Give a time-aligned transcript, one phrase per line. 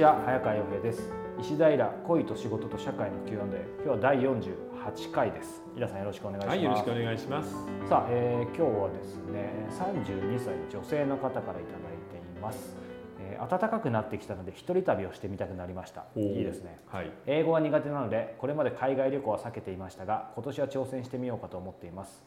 [0.00, 1.12] ちは早川洋平です。
[1.38, 3.50] 石平恋と仕事と社会の Q&A 今
[3.84, 5.62] 日は第48回です。
[5.74, 7.50] 皆さんよろしくお願いします、はい、よろしくお願いします。
[7.86, 12.74] さあ、えー、今日はですね32歳女性の方からいただいています、
[13.20, 16.06] えー、暖かくなってきたので一人旅をしてみたくなりました。
[16.16, 16.78] いいですね。
[16.86, 17.12] はい。
[17.26, 22.22] 英語が苦手なのでこれまで海外旅行は避けていましたが今年は挑戦してみようかと思っています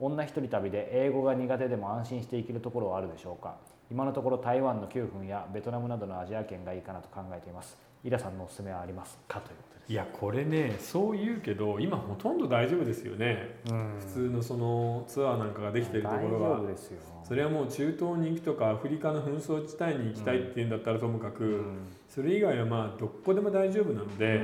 [0.00, 3.56] 女一人旅で英語が苦手でも安心していけるところはあるでしょうか？
[3.90, 7.76] 今のところ台湾の9分やベトナムなどのアジア圏がいいかなと考えています。
[8.04, 9.40] イラさんのおすすめはありますか？
[9.40, 9.92] ということです。
[9.92, 13.96] いやこれねそう言うけど今ほとんど大丈夫ですよね、うん。
[13.98, 16.98] 普通のそのツアーなんかができてるところ大丈は夫ですよ。
[17.24, 21.78] それはもう中東に行くとかアフリカの紛争地帯に行きたいっていうんだったらともかく、うん。
[22.08, 24.36] それ以外はまあどこでも大丈夫なので、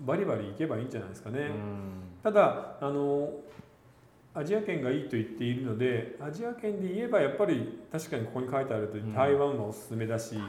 [0.00, 0.06] うん。
[0.06, 1.50] バリバリ行けばいいんじゃないですかね、うん。
[2.22, 3.30] ただあの
[4.32, 9.14] アジア圏がいいと言っているのでアジア圏で言えばやっぱり確かにここに書いてあるとうん。
[9.14, 10.42] 台湾はおすすめだし、ね。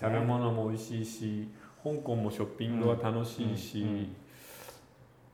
[0.00, 1.48] 食べ物も美味しいし
[1.82, 3.88] 香港もショッピングは楽しいし、うん。
[3.88, 4.16] うん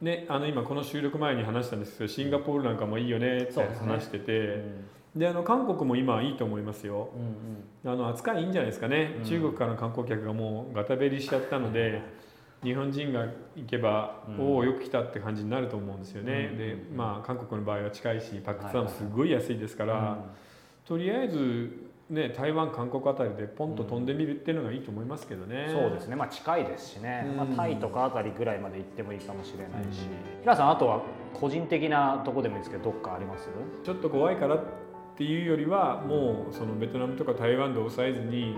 [0.00, 4.32] ね、あの今この収録前に話したんですけどシンガポールなんかもいいよねって話してうて
[5.16, 5.18] ん。
[5.18, 7.10] であの韓国も今いいと思いますよ。
[7.84, 9.24] うんあの扱いいいんじゃないですかね、うん。
[9.24, 12.02] 中国からの観光客がもうガタベリしちゃったので
[12.62, 14.40] 日本人が行けば、うん。
[14.40, 16.58] おおよく来たって感じになると思うんですよね、うん。
[16.58, 20.16] でまあ韓国の場合は近いしパクツアンもすごい安いですから、うん。
[20.84, 27.36] とりあえずね台湾韓国あたりでポンと飛んでみるっていうのがいいと思いますけどね、そうですね、まあ、近いですしね、うん。
[27.36, 30.00] まあ、タイとかあたりぐらいまで行ってもいいかもしれないし、
[30.42, 31.02] 平さん、あとは
[31.34, 33.48] 個人的なとこでもいいですけど、どっかあります？
[33.84, 34.58] ちょっと怖いから
[35.18, 38.54] っていうよりはもうそのベトナムとか台湾で抑えずに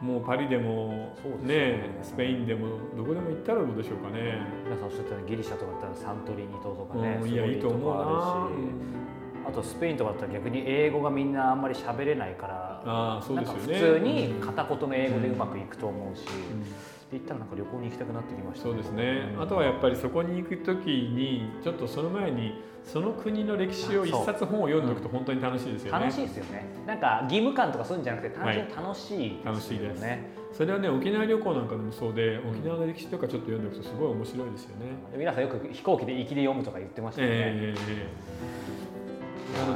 [0.00, 4.38] もうパリでもねねスペインでもどこでも行ったらどうでしょうかね。
[4.62, 8.00] 皆さんおっしゃったようにギリシャとかだったらサントリーニ島とかね、いやいいと思うな。
[8.04, 13.60] あるし、あとスペインとかだったら逆に英語がみんなあんまり喋れないから、ああそうですよね。
[13.60, 26.04] 普通に片言の英語でうまくいくと思うし、うんで行ったらなんか旅行に行きたくなってきました、そうですね、うんあとはやっぱりそこに行く時にちょっとその前にその国の歴史を一冊本を読んでおくと本当に楽しいですよね。
[26.04, 26.64] 楽しいですよね。
[26.86, 30.30] なんか義務感とかそういうんじゃなくて単純に楽しい楽しいですよね。
[30.52, 34.86] それはね沖縄旅行なんかでもそうで沖縄の歴史とかちょっと読んでおくとすごい面白いですよね。
[35.10, 37.34] で皆さんよく飛行機で行きで読むとか言ってましたよね。
[37.36, 38.35] ええええ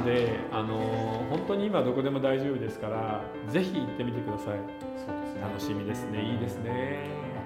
[0.03, 0.77] で、あの
[1.29, 4.57] 本当に今どこでも大丈夫ですからぜひ行ってみてください。
[4.97, 5.41] そうですね。
[5.41, 6.21] 楽しみですね。
[6.23, 6.99] いいですね。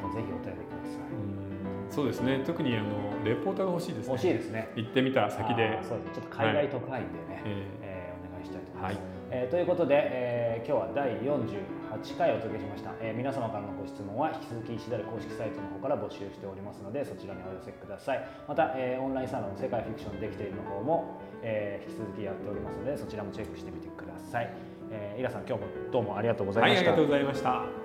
[0.04, 1.92] またぜひお便りくださうん。
[1.92, 2.42] そうですね。
[2.46, 4.08] 特にあのレポーターが欲しいですい。
[4.08, 4.14] ね。
[4.14, 4.70] 欲しいですね。
[4.76, 5.80] 行ってみた先で。
[5.84, 6.20] そうです。
[6.20, 8.94] ちょっと海外特派員でね、ええーお願いしたいと思います。
[8.96, 9.16] はい。
[9.32, 18.28] えーということで、えー今日は第48回お届けしました、えー皆様からのご質問は引き続き石田公式サイトの方から募集しておりますのでそちらにお寄せください。
[18.48, 24.52] また、えーオンラインサロン世界フィクションできているの方も、えー引き続きやっておりますのでそちらもチェックしてみてください、
[24.92, 27.85] えーイラさん今日もどうもありがとうございました、はいありがとうございました。